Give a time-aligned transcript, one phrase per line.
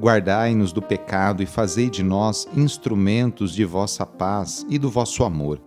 [0.00, 5.60] Guardai-nos do pecado e fazei de nós instrumentos de vossa paz e do vosso amor.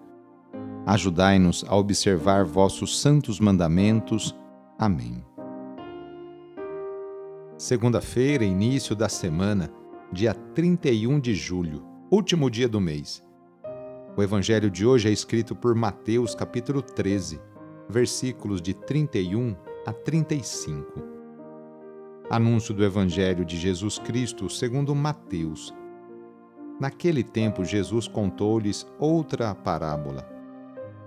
[0.85, 4.33] Ajudai-nos a observar vossos santos mandamentos.
[4.79, 5.21] Amém.
[7.57, 9.69] Segunda-feira, início da semana,
[10.13, 13.21] dia 31 de julho, último dia do mês.
[14.15, 17.39] O evangelho de hoje é escrito por Mateus, capítulo 13,
[17.89, 21.10] versículos de 31 a 35.
[22.31, 25.75] Anúncio do Evangelho de Jesus Cristo segundo Mateus.
[26.79, 30.25] Naquele tempo, Jesus contou-lhes outra parábola.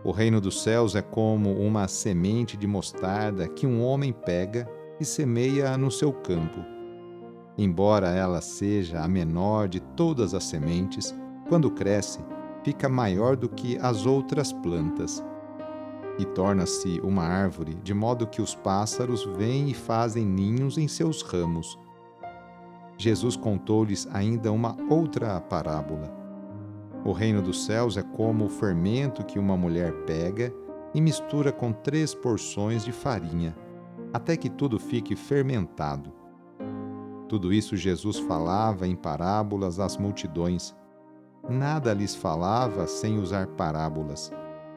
[0.05, 5.05] O reino dos céus é como uma semente de mostarda que um homem pega e
[5.07, 6.61] semeia no seu campo.
[7.57, 11.15] Embora ela seja a menor de todas as sementes,
[11.49, 12.19] quando cresce,
[12.63, 15.25] fica maior do que as outras plantas
[16.19, 21.23] e torna-se uma árvore, de modo que os pássaros vêm e fazem ninhos em seus
[21.23, 21.79] ramos.
[22.97, 26.13] Jesus contou-lhes ainda uma outra parábola.
[27.05, 30.55] O reino dos céus é como o fermento que uma mulher pega
[30.95, 33.55] e mistura com três porções de farinha,
[34.13, 36.13] até que tudo fique fermentado.
[37.29, 40.75] Tudo isso Jesus falava em parábolas às multidões.
[41.49, 44.33] Nada lhes falava sem usar parábolas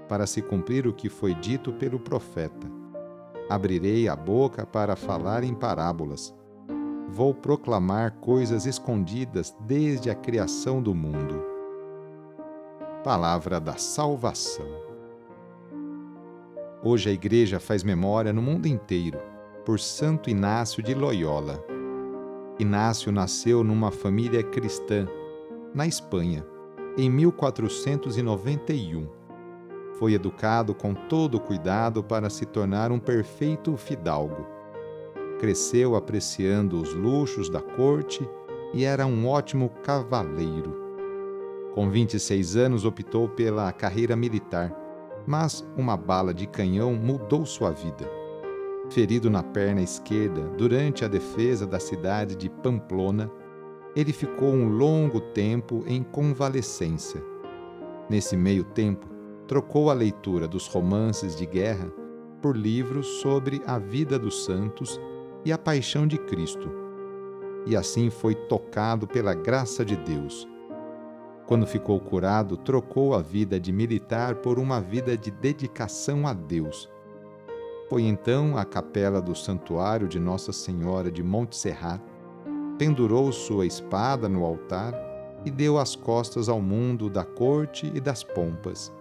[0.07, 2.67] para se cumprir o que foi dito pelo profeta.
[3.49, 6.33] Abrirei a boca para falar em parábolas.
[7.09, 11.43] Vou proclamar coisas escondidas desde a criação do mundo.
[13.03, 14.67] Palavra da Salvação.
[16.83, 19.19] Hoje a Igreja faz memória no mundo inteiro
[19.65, 21.63] por Santo Inácio de Loyola.
[22.59, 25.07] Inácio nasceu numa família cristã,
[25.73, 26.45] na Espanha,
[26.97, 29.16] em 1491
[29.99, 34.45] foi educado com todo cuidado para se tornar um perfeito fidalgo.
[35.39, 38.27] Cresceu apreciando os luxos da corte
[38.73, 40.87] e era um ótimo cavaleiro.
[41.73, 44.75] Com 26 anos optou pela carreira militar,
[45.25, 48.09] mas uma bala de canhão mudou sua vida.
[48.89, 53.29] Ferido na perna esquerda durante a defesa da cidade de Pamplona,
[53.95, 57.21] ele ficou um longo tempo em convalescência.
[58.09, 59.16] Nesse meio tempo,
[59.47, 61.89] trocou a leitura dos romances de guerra
[62.41, 64.99] por livros sobre a vida dos santos
[65.45, 66.69] e a paixão de Cristo.
[67.65, 70.47] E assim foi tocado pela graça de Deus.
[71.45, 76.89] Quando ficou curado, trocou a vida de militar por uma vida de dedicação a Deus.
[77.89, 82.01] Foi então à capela do santuário de Nossa Senhora de Montserrat,
[82.77, 84.93] pendurou sua espada no altar
[85.45, 88.91] e deu as costas ao mundo da corte e das pompas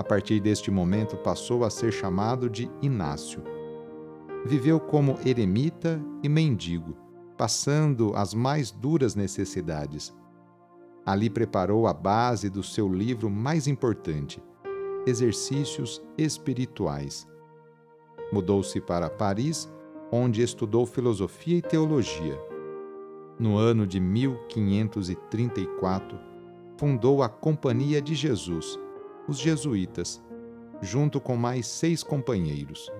[0.00, 3.42] a partir deste momento passou a ser chamado de Inácio.
[4.46, 6.96] Viveu como eremita e mendigo,
[7.36, 10.16] passando as mais duras necessidades.
[11.04, 14.42] Ali preparou a base do seu livro mais importante,
[15.06, 17.28] Exercícios Espirituais.
[18.32, 19.70] Mudou-se para Paris,
[20.10, 22.40] onde estudou filosofia e teologia.
[23.38, 26.18] No ano de 1534,
[26.78, 28.80] fundou a Companhia de Jesus
[29.30, 30.22] os jesuítas,
[30.82, 32.90] junto com mais seis companheiros.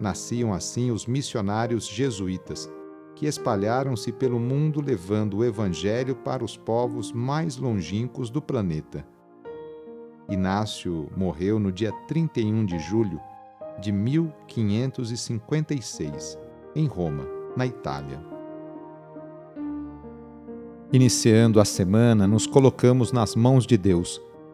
[0.00, 2.66] Nasciam assim os missionários jesuítas,
[3.14, 9.06] que espalharam-se pelo mundo levando o Evangelho para os povos mais longínquos do planeta.
[10.30, 13.20] Inácio morreu no dia 31 de julho
[13.78, 16.38] de 1556,
[16.74, 18.18] em Roma, na Itália.
[20.90, 24.22] Iniciando a semana, nos colocamos nas mãos de Deus